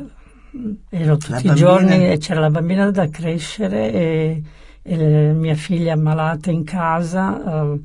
[0.89, 1.55] ero tutti La i bambina?
[1.55, 4.43] giorni e c'era la bambina da crescere e,
[4.83, 7.81] e mia figlia ammalata in casa, eh,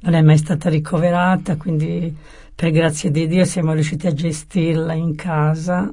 [0.00, 2.14] non è mai stata ricoverata, quindi
[2.54, 5.92] per grazia di Dio siamo riusciti a gestirla in casa.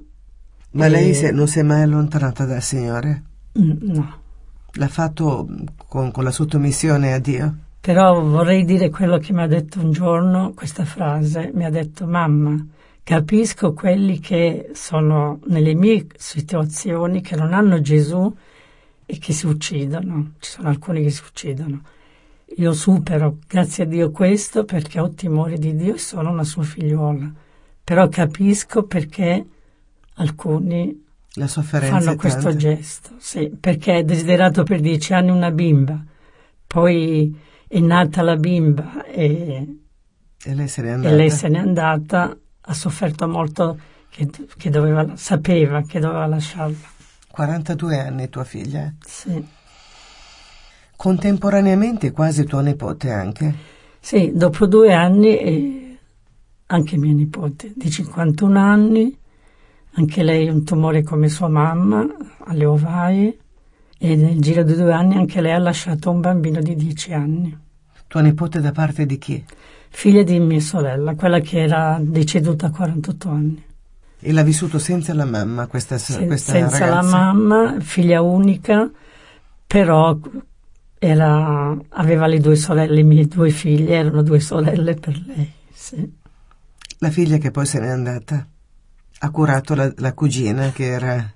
[0.73, 3.23] Ma lei E- se- non si è mai allontanata dal Signore?
[3.57, 4.21] Mm, No,
[4.73, 5.47] L'ha fatto
[5.87, 7.55] con, con la sottomissione a Dio?
[7.79, 12.05] Però vorrei dire quello che mi ha detto un giorno, questa frase, mi ha detto
[12.07, 12.55] mamma,
[13.05, 18.35] capisco quelli che sono nelle mie situazioni, che non hanno Gesù
[19.05, 21.81] e che si uccidono, ci sono alcuni che si uccidono.
[22.57, 26.63] Io supero, grazie a Dio, questo perché ho timore di Dio e sono una sua
[26.63, 27.31] figliuola.
[27.83, 29.45] Però capisco perché
[30.15, 31.03] alcuni
[31.91, 36.03] fanno questo gesto, sì, perché è desiderato per dieci anni una bimba,
[36.65, 37.37] poi
[37.67, 39.77] è nata la bimba e,
[40.43, 42.35] E lei se e lei se n'è andata,
[42.67, 43.77] ha sofferto molto,
[44.09, 46.93] che, che doveva, sapeva che doveva lasciarla.
[47.31, 48.93] 42 anni tua figlia.
[49.05, 49.45] Sì.
[50.95, 53.53] Contemporaneamente quasi tua nipote anche.
[53.99, 55.97] Sì, dopo due anni eh,
[56.67, 59.17] anche mia nipote di 51 anni,
[59.93, 62.07] anche lei un tumore come sua mamma
[62.45, 63.37] alle ovaie
[63.97, 67.57] e nel giro di due anni anche lei ha lasciato un bambino di 10 anni.
[68.07, 69.43] Tua nipote da parte di chi?
[69.95, 73.63] Figlia di mia sorella, quella che era deceduta a 48 anni.
[74.19, 76.95] E l'ha vissuto senza la mamma questa, Se- questa senza ragazza?
[76.95, 78.89] la mamma, figlia unica,
[79.65, 80.17] però
[80.99, 85.51] era- aveva le due sorelle, le mie due figlie erano due sorelle per lei.
[85.73, 86.23] sì.
[86.99, 88.47] La figlia che poi se n'è andata.
[89.19, 91.33] Ha curato la, la cugina che era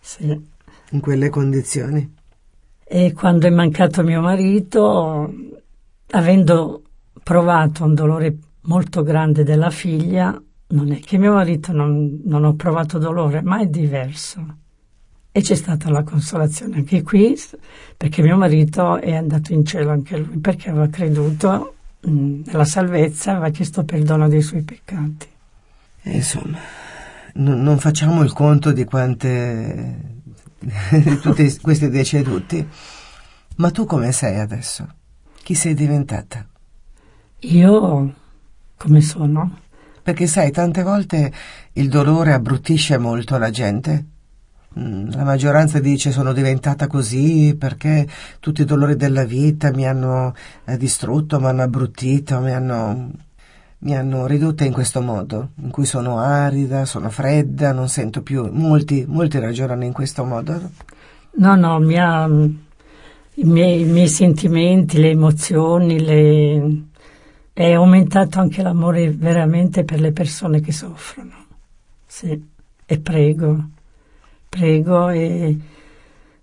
[0.00, 0.40] Sì.
[0.90, 2.14] in quelle condizioni.
[2.84, 5.32] E quando è mancato mio marito,
[6.10, 6.82] avendo
[7.28, 10.34] provato un dolore molto grande della figlia,
[10.68, 14.56] non è che mio marito non, non ho provato dolore, ma è diverso.
[15.30, 17.38] E c'è stata la consolazione anche qui,
[17.98, 23.32] perché mio marito è andato in cielo anche lui, perché aveva creduto mh, nella salvezza,
[23.32, 25.26] aveva chiesto perdono dei suoi peccati.
[26.04, 26.58] E insomma,
[27.34, 30.22] non, non facciamo il conto di quante...
[30.90, 32.66] di tutti questi deceduti.
[33.56, 34.88] Ma tu come sei adesso?
[35.42, 36.46] Chi sei diventata?
[37.40, 38.14] Io,
[38.76, 39.58] come sono?
[40.02, 41.32] Perché sai, tante volte
[41.74, 44.04] il dolore abbruttisce molto la gente.
[44.78, 48.06] Mm, La maggioranza dice sono diventata così perché
[48.40, 53.10] tutti i dolori della vita mi hanno eh, distrutto, mi hanno abbruttito, mi hanno,
[53.78, 58.48] mi hanno ridotta in questo modo, in cui sono arida, sono fredda, non sento più.
[58.50, 60.70] Molti, molti ragionano in questo modo.
[61.36, 66.82] No, no, mi ha, i, miei, i miei sentimenti, le emozioni, le-
[67.58, 71.46] è aumentato anche l'amore veramente per le persone che soffrono.
[72.06, 72.40] Sì,
[72.86, 73.70] e prego,
[74.48, 75.58] prego, e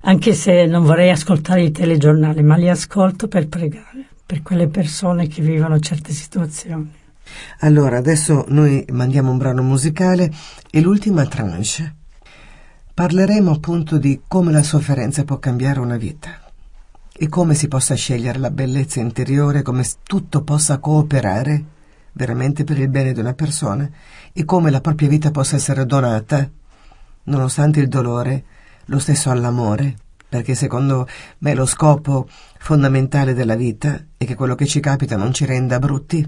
[0.01, 5.27] anche se non vorrei ascoltare i telegiornali, ma li ascolto per pregare, per quelle persone
[5.27, 6.91] che vivono certe situazioni.
[7.59, 10.29] Allora, adesso noi mandiamo un brano musicale
[10.69, 11.95] e l'ultima tranche.
[12.93, 16.44] Parleremo appunto di come la sofferenza può cambiare una vita.
[17.17, 21.63] E come si possa scegliere la bellezza interiore, come tutto possa cooperare
[22.11, 23.89] veramente per il bene di una persona
[24.33, 26.49] e come la propria vita possa essere donata,
[27.23, 28.43] nonostante il dolore,
[28.85, 29.95] lo stesso all'amore,
[30.27, 31.07] perché secondo
[31.39, 32.27] me lo scopo
[32.59, 36.25] fondamentale della vita è che quello che ci capita non ci renda brutti,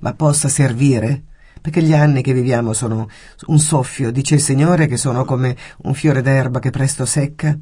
[0.00, 1.24] ma possa servire
[1.60, 3.08] perché gli anni che viviamo sono
[3.46, 7.56] un soffio, dice il Signore, che sono come un fiore d'erba che presto secca.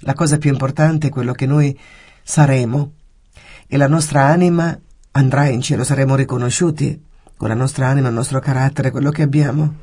[0.00, 1.78] La cosa più importante è quello che noi
[2.24, 2.92] saremo
[3.68, 4.76] e la nostra anima
[5.12, 7.00] andrà in cielo, saremo riconosciuti
[7.36, 9.74] con la nostra anima, il nostro carattere, quello che abbiamo.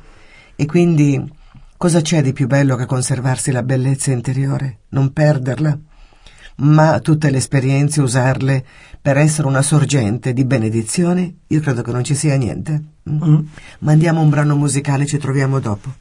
[0.56, 1.32] E quindi
[1.76, 5.78] cosa c'è di più bello che conservarsi la bellezza interiore, non perderla?
[6.56, 8.64] ma tutte le esperienze usarle
[9.00, 12.82] per essere una sorgente di benedizioni, io credo che non ci sia niente.
[13.10, 13.22] Mm.
[13.22, 13.46] mm.
[13.80, 15.92] Mandiamo un brano musicale, ci troviamo dopo.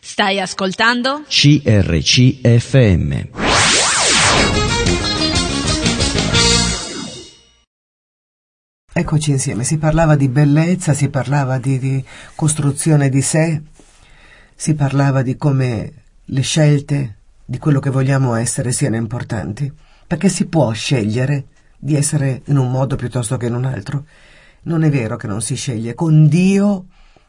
[0.00, 1.22] Stai ascoltando?
[1.26, 3.28] CRCFM.
[8.94, 13.62] Eccoci insieme, si parlava di bellezza, si parlava di, di costruzione di sé,
[14.54, 19.72] si parlava di come le scelte di quello che vogliamo essere siano importanti,
[20.06, 21.46] perché si può scegliere
[21.78, 24.04] di essere in un modo piuttosto che in un altro.
[24.64, 25.94] Non è vero che non si sceglie.
[25.94, 26.84] Con Dio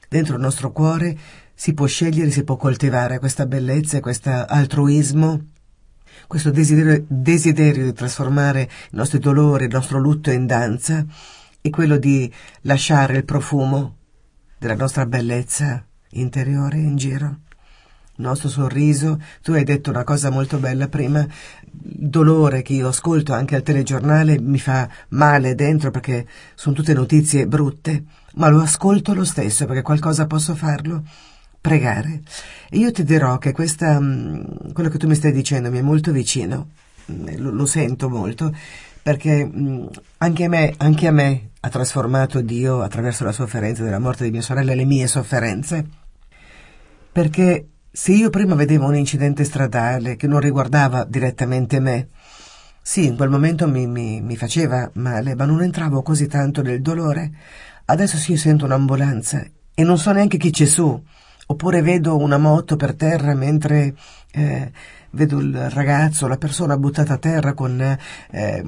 [0.10, 1.18] dentro il nostro cuore
[1.54, 5.46] si può scegliere, si può coltivare questa bellezza, questo altruismo,
[6.28, 11.06] questo desiderio, desiderio, di trasformare i nostri dolori, il nostro lutto in danza
[11.66, 12.32] e quello di
[12.64, 13.96] lasciare il profumo
[14.60, 17.38] della nostra bellezza interiore in giro
[18.18, 19.20] il nostro sorriso.
[19.42, 23.64] Tu hai detto una cosa molto bella prima, il dolore che io ascolto anche al
[23.64, 28.04] telegiornale mi fa male dentro perché sono tutte notizie brutte,
[28.36, 31.04] ma lo ascolto lo stesso perché qualcosa posso farlo.
[31.64, 32.24] Pregare.
[32.70, 35.82] E io ti dirò che questa, mm, quello che tu mi stai dicendo mi è
[35.82, 36.72] molto vicino,
[37.10, 38.54] mm, lo, lo sento molto,
[39.04, 39.86] perché mm,
[40.20, 44.42] anche me, anche a me ha trasformato Dio attraverso la sofferenza della morte di mia
[44.42, 45.86] sorella le mie sofferenze,
[47.12, 52.08] perché se io prima vedevo un incidente stradale che non riguardava direttamente me,
[52.82, 56.82] sì, in quel momento mi, mi, mi faceva male, ma non entravo così tanto nel
[56.82, 57.32] dolore.
[57.86, 61.02] Adesso sì, sento un'ambulanza e non so neanche chi c'è su.
[61.46, 63.96] Oppure vedo una moto per terra mentre
[64.32, 64.72] eh,
[65.14, 67.80] vedo il ragazzo, la persona buttata a terra con
[68.32, 68.64] eh,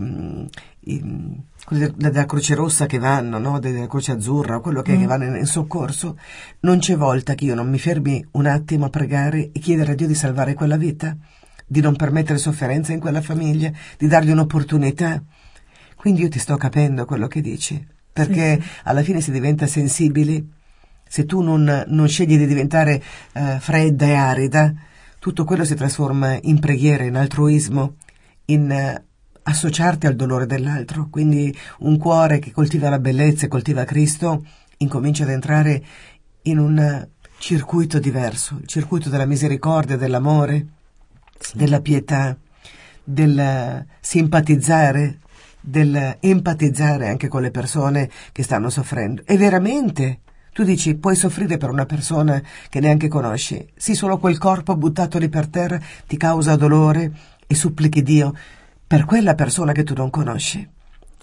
[0.79, 3.60] i, quelli della Croce Rossa che vanno, no?
[3.60, 4.99] della Croce Azzurra, quello che, mm.
[4.99, 6.17] che vanno in, in, soccorso,
[6.62, 9.95] non c'è volta che io non mi fermi un attimo a pregare e chiedere a
[9.95, 11.15] Dio di salvare quella vita,
[11.65, 15.21] di non permettere sofferenza in quella famiglia, di dargli un'opportunità.
[15.95, 18.69] Quindi io ti sto capendo quello che dici, perché sì.
[18.84, 20.53] alla fine si diventa sensibili.
[21.08, 23.01] Se tu non, non scegli di diventare
[23.34, 24.73] uh, fredda e arida,
[25.25, 27.95] tutto quello si trasforma in preghiera, in altruismo,
[28.45, 29.03] in uh,
[29.41, 34.45] associarti al dolore dell'altro, quindi un cuore che coltiva la bellezza e coltiva Cristo
[34.77, 35.83] incomincia ad entrare
[36.43, 37.07] in un
[37.39, 40.67] circuito diverso, il circuito della misericordia, dell'amore,
[41.39, 41.57] sì.
[41.57, 42.38] della pietà,
[43.03, 45.21] del simpatizzare,
[45.59, 49.23] del empatizzare anche con le persone che stanno soffrendo.
[49.25, 50.19] E veramente
[50.55, 53.67] tu dici, puoi soffrire per una persona che neanche conosci.
[53.75, 57.11] Sì, solo quel corpo buttato lì per terra ti causa dolore
[57.45, 58.33] e supplichi Dio
[58.87, 60.65] per quella persona che tu non conosci,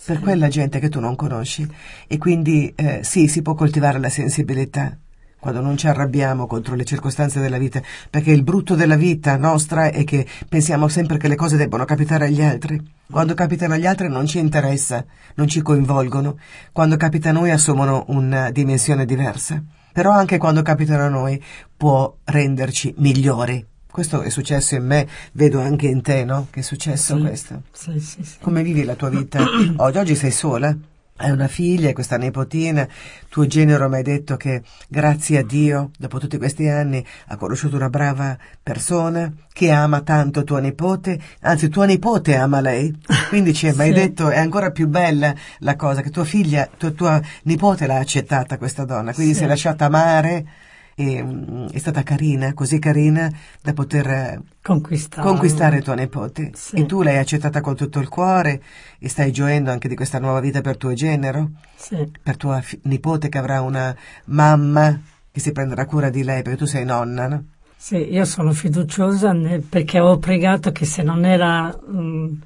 [0.05, 1.67] per quella gente che tu non conosci.
[2.07, 4.99] E quindi eh, sì, si può coltivare la sensibilità
[5.43, 9.91] quando non ci arrabbiamo contro le circostanze della vita, perché il brutto della vita nostra
[9.91, 12.81] è che pensiamo sempre che le cose debbano capitare agli altri.
[13.11, 16.39] Quando capitano agli altri non ci interessa, non ci coinvolgono.
[16.71, 19.61] Quando capita a noi assumono una dimensione diversa.
[19.93, 21.43] Però anche quando capitano a noi
[21.77, 23.67] può renderci migliori.
[23.91, 26.47] Questo è successo in me, vedo anche in te, no?
[26.51, 27.63] Che è successo sì, questo.
[27.73, 28.37] Sì, sì, sì.
[28.41, 29.45] Come vivi la tua vita?
[29.79, 30.73] Oggi, oggi sei sola?
[31.15, 32.89] Hai una figlia, questa nipotina,
[33.29, 37.77] tuo genero mi ha detto che grazie a Dio, dopo tutti questi anni, ha conosciuto
[37.77, 42.99] una brava persona che ama tanto tua nipote, anzi tua nipote ama lei,
[43.29, 47.21] quindi ci hai detto è ancora più bella la cosa che tua figlia, tua, tua
[47.45, 49.41] nipote l'ha accettata questa donna, quindi sì.
[49.41, 50.47] si è lasciata amare
[50.95, 53.31] e, mm, è stata carina, così carina
[53.61, 56.53] da poter eh, conquistare, conquistare tua nipote.
[56.55, 56.77] Sì.
[56.77, 58.63] E tu l'hai accettata con tutto il cuore
[58.99, 62.11] e stai gioendo anche di questa nuova vita per tuo genero, sì.
[62.23, 63.95] per tua fi- nipote che avrà una
[64.27, 67.45] mamma che si prenderà cura di lei perché tu sei nonna, no?
[67.77, 69.35] Sì, io sono fiduciosa
[69.69, 72.39] perché avevo pregato che se non era um,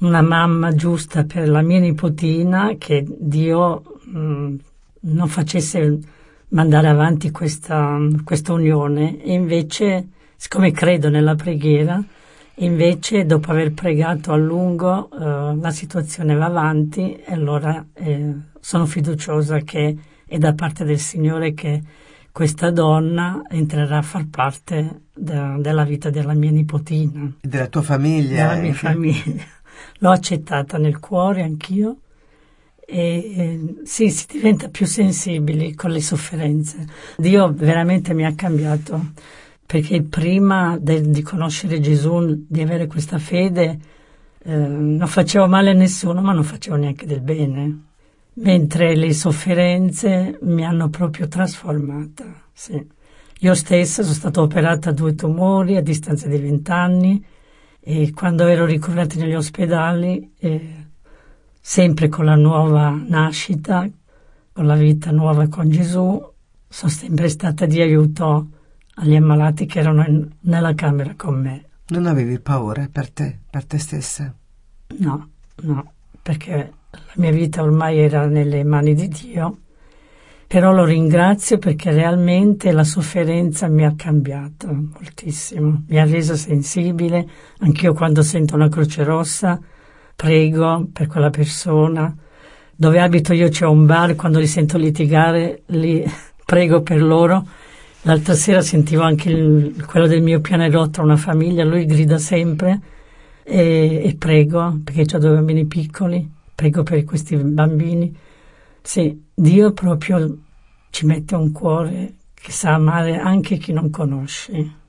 [0.00, 4.58] una mamma giusta per la mia nipotina, che Dio um,
[5.02, 5.98] non facesse
[6.52, 12.02] mandare avanti questa, questa unione e invece, siccome credo nella preghiera,
[12.56, 18.84] Invece, dopo aver pregato a lungo, eh, la situazione va avanti e allora eh, sono
[18.84, 19.96] fiduciosa che
[20.26, 21.82] è da parte del Signore che
[22.30, 27.32] questa donna entrerà a far parte de- della vita della mia nipotina.
[27.40, 28.48] Della tua famiglia.
[28.48, 29.44] Della mia famiglia.
[29.98, 31.96] L'ho accettata nel cuore anch'io
[32.92, 36.86] e eh, sì, si diventa più sensibili con le sofferenze.
[37.16, 39.12] Dio veramente mi ha cambiato
[39.64, 43.78] perché prima de, di conoscere Gesù, di avere questa fede,
[44.44, 47.84] eh, non facevo male a nessuno, ma non facevo neanche del bene.
[48.34, 52.42] Mentre le sofferenze mi hanno proprio trasformata.
[52.52, 52.86] Sì.
[53.40, 57.24] Io stessa sono stata operata a due tumori a distanza di vent'anni
[57.80, 60.81] e quando ero ricoverata negli ospedali eh,
[61.64, 63.88] sempre con la nuova nascita,
[64.52, 66.20] con la vita nuova con Gesù,
[66.68, 68.48] sono sempre stata di aiuto
[68.96, 71.64] agli ammalati che erano in, nella camera con me.
[71.86, 74.34] Non avevi paura per te, per te stessa?
[74.98, 75.28] No,
[75.62, 79.58] no, perché la mia vita ormai era nelle mani di Dio,
[80.48, 87.26] però lo ringrazio perché realmente la sofferenza mi ha cambiato moltissimo, mi ha reso sensibile,
[87.60, 89.60] anch'io quando sento una croce rossa
[90.14, 92.14] prego per quella persona.
[92.74, 96.04] Dove abito io c'è un bar, quando li sento litigare, li
[96.44, 97.46] prego per loro.
[98.02, 102.80] L'altra sera sentivo anche il, quello del mio pianerottolo, una famiglia, lui grida sempre
[103.44, 108.14] e, e prego, perché ho due bambini piccoli, prego per questi bambini.
[108.80, 110.38] Sì, Dio proprio
[110.90, 114.80] ci mette un cuore che sa amare anche chi non conosce.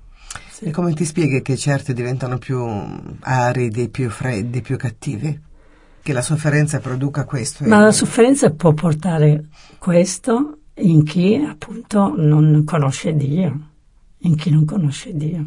[0.66, 2.64] E come ti spieghi che certi diventano più
[3.20, 5.38] aridi, più freddi, più cattivi?
[6.02, 7.66] Che la sofferenza produca questo?
[7.66, 9.48] Ma la sofferenza può portare
[9.78, 13.70] questo in chi appunto non conosce Dio,
[14.20, 15.46] in chi non conosce Dio.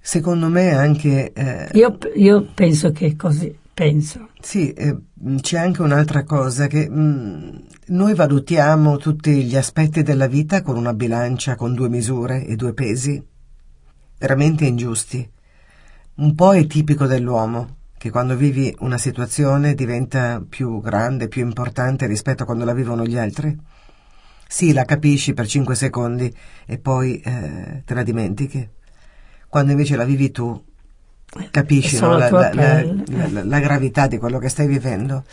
[0.00, 1.32] Secondo me anche...
[1.32, 4.30] Eh, io, io, penso che così, penso.
[4.40, 4.96] Sì, eh,
[5.40, 7.48] c'è anche un'altra cosa che mh, mm,
[7.86, 12.72] noi valutiamo tutti gli aspetti della vita con una bilancia, con due misure e due
[12.72, 13.30] pesi
[14.22, 15.28] veramente ingiusti.
[16.14, 22.06] Un po' è tipico dell'uomo, che quando vivi una situazione diventa più grande, più importante
[22.06, 23.58] rispetto a quando la vivono gli altri.
[24.46, 26.32] Sì, la capisci per cinque secondi
[26.66, 28.68] e poi eh, te la dimentichi.
[29.48, 30.62] Quando invece la vivi tu,
[31.50, 32.16] capisci no?
[32.16, 35.24] la, la, la, la, gravità di quello che stai vivendo.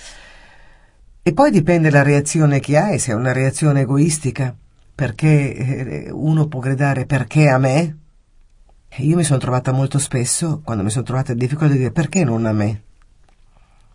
[1.21, 4.55] E poi dipende la reazione che hai, se è una reazione egoistica,
[4.95, 7.97] perché eh, uno può gridare perché a me,
[8.97, 12.23] io mi sono trovata molto spesso, quando mi sono trovata in difficoltà, di dire perché
[12.23, 12.81] non a me?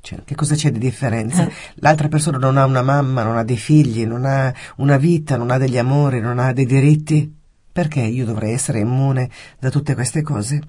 [0.00, 1.46] Cioè, che cosa c'è di differenza?
[1.46, 1.52] Eh.
[1.76, 5.50] L'altra persona non ha una mamma, non ha dei figli, non ha una vita, non
[5.50, 7.34] ha degli amori, non ha dei diritti.
[7.72, 10.60] Perché io dovrei essere immune da tutte queste cose?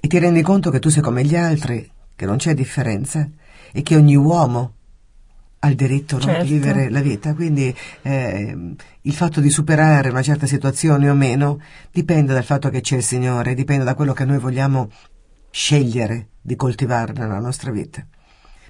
[0.00, 3.28] E ti rendi conto che tu sei come gli altri, che non c'è differenza
[3.70, 4.72] e che ogni uomo
[5.68, 6.38] il diritto certo.
[6.38, 6.66] no, di certo.
[6.66, 11.60] vivere la vita, quindi eh, il fatto di superare una certa situazione o meno
[11.90, 14.90] dipende dal fatto che c'è il Signore, dipende da quello che noi vogliamo
[15.50, 18.04] scegliere di coltivare nella nostra vita.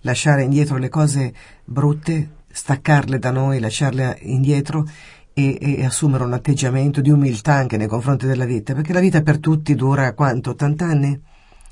[0.03, 1.32] Lasciare indietro le cose
[1.64, 4.86] brutte, staccarle da noi, lasciarle indietro
[5.32, 9.22] e, e, assumere un atteggiamento di umiltà anche nei confronti della vita, perché la vita
[9.22, 10.51] per tutti dura quanto?
[10.51, 11.20] 80 anni?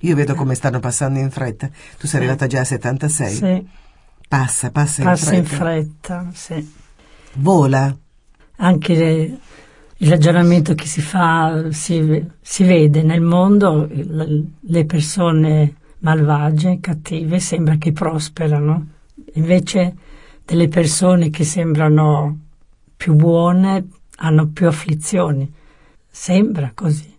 [0.00, 1.70] Io vedo come stanno passando in fretta.
[1.98, 3.34] Tu sei arrivata già a 76.
[3.34, 3.66] Sì.
[4.32, 6.22] Passa, passa, passa in fretta.
[6.22, 6.74] in fretta, sì.
[7.34, 7.94] Vola.
[8.56, 9.38] Anche le,
[9.98, 17.76] il ragionamento che si fa, si, si vede nel mondo, le persone malvagie, cattive, sembra
[17.76, 18.86] che prosperano.
[19.34, 19.96] Invece
[20.46, 22.38] delle persone che sembrano
[22.96, 25.52] più buone hanno più afflizioni.
[26.08, 27.14] Sembra così.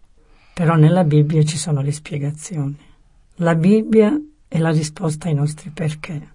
[0.52, 2.76] Però nella Bibbia ci sono le spiegazioni.
[3.36, 6.32] La Bibbia è la risposta ai nostri perché.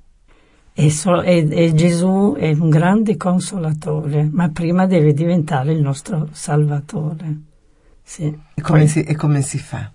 [0.81, 6.29] E, so, e, e, Gesù è un grande consolatore, ma prima deve diventare il nostro
[6.31, 7.37] Salvatore.
[8.01, 8.33] Sì.
[8.55, 9.91] E, come si, e, come si, fa?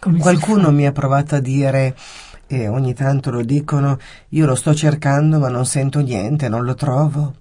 [0.00, 0.70] Come Qualcuno si fa?
[0.72, 1.94] mi ha provato a dire,
[2.48, 3.98] e ogni tanto lo dicono,
[4.30, 7.34] io lo sto cercando ma non sento niente, non lo trovo.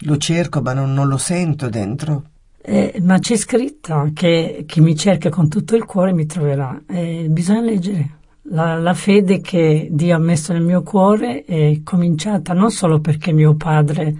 [0.00, 2.24] Lo cerco ma non, non lo sento dentro.
[2.60, 6.82] Eh, ma c'è scritto che chi mi cerca con tutto il cuore mi troverà.
[6.88, 8.22] Eh, bisogna leggere.
[8.48, 13.32] La, la, fede che Dio ha messo nel mio cuore è cominciata non solo perché
[13.32, 14.14] mio padre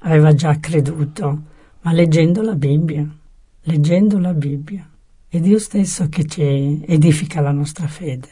[0.00, 1.42] aveva già creduto,
[1.82, 3.06] ma leggendo la Bibbia,
[3.62, 4.88] leggendo la Bibbia.
[5.28, 8.28] È Dio stesso che ci edifica la nostra fede.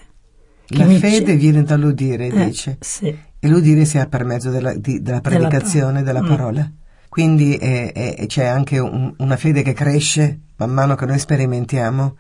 [0.69, 2.79] La fede c- viene dall'udire, eh, dice.
[2.81, 3.15] Sì.
[3.39, 6.37] E l'udire si ha per mezzo della, di, della predicazione della, della mm.
[6.37, 6.63] parola.
[6.63, 6.83] Mm.
[7.11, 12.17] Quindi è, è, c'è anche un, una fede che cresce man mano che noi sperimentiamo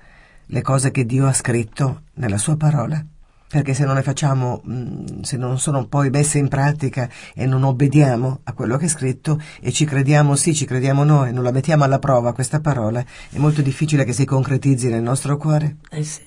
[0.46, 3.04] le cose che Dio ha scritto nella sua parola
[3.54, 7.62] perché se non le facciamo, mm, se non sono poi messe in pratica e non
[7.62, 11.44] obbediamo a quello che è scritto e ci crediamo sì, ci crediamo no e non
[11.44, 15.76] la mettiamo alla prova questa parola, è molto difficile che si concretizzi nel nostro cuore.
[15.88, 16.22] Eh sì.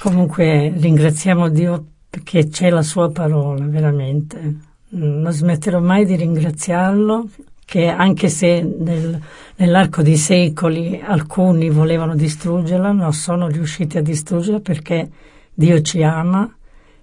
[0.00, 4.56] Comunque ringraziamo Dio perché c'è la sua parola, veramente.
[4.90, 7.26] Non smetterò mai di ringraziarlo
[7.64, 9.18] che anche se nel,
[9.56, 15.08] nell'arco di secoli alcuni volevano distruggerla, non sono riusciti a distruggerla perché
[15.54, 16.52] Dio ci ama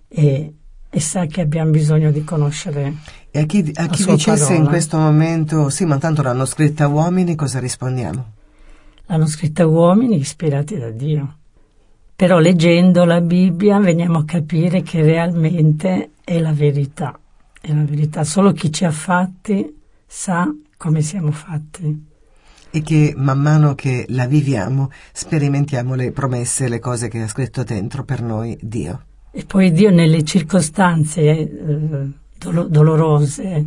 [0.07, 0.53] e,
[0.89, 2.93] e sa che abbiamo bisogno di conoscere.
[3.31, 4.59] E a chi, a chi dicesse parola.
[4.59, 8.33] in questo momento, sì, ma tanto l'hanno scritta uomini, cosa rispondiamo?
[9.05, 11.37] L'hanno scritta uomini ispirati da Dio.
[12.15, 17.17] Però leggendo la Bibbia veniamo a capire che realmente è la verità.
[17.59, 18.23] È la verità.
[18.23, 22.09] Solo chi ci ha fatti sa come siamo fatti
[22.71, 27.63] e che man mano che la viviamo sperimentiamo le promesse, le cose che ha scritto
[27.63, 29.03] dentro per noi Dio.
[29.31, 33.65] E poi Dio nelle circostanze eh, dolo- dolorose,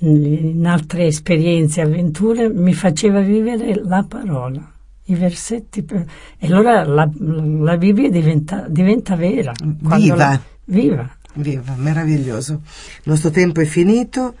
[0.00, 4.72] in altre esperienze, avventure, mi faceva vivere la parola,
[5.04, 5.82] i versetti.
[5.82, 6.04] Per...
[6.38, 9.52] E allora la, la Bibbia diventa, diventa vera.
[9.60, 10.16] Viva.
[10.16, 10.40] La...
[10.64, 11.10] Viva.
[11.34, 12.62] Viva, meraviglioso.
[13.02, 14.34] Il nostro tempo è finito.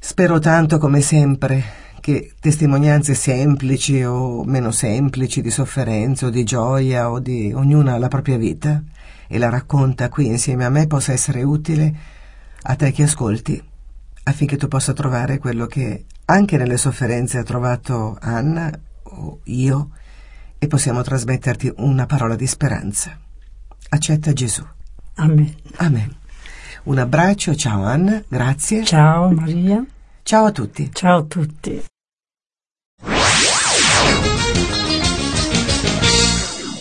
[0.00, 1.62] Spero tanto, come sempre,
[2.08, 7.98] che testimonianze semplici o meno semplici di sofferenza o di gioia o di ognuna ha
[7.98, 8.82] la propria vita
[9.26, 11.94] e la racconta qui insieme a me possa essere utile
[12.62, 13.62] a te che ascolti
[14.22, 18.70] affinché tu possa trovare quello che anche nelle sofferenze ha trovato Anna
[19.02, 19.90] o io
[20.56, 23.18] e possiamo trasmetterti una parola di speranza.
[23.90, 24.64] Accetta Gesù.
[25.16, 25.54] Amen.
[25.76, 26.16] Amen.
[26.84, 28.82] Un abbraccio, ciao Anna, grazie.
[28.84, 29.84] Ciao Maria.
[30.22, 30.90] Ciao a tutti.
[30.90, 31.82] Ciao a tutti.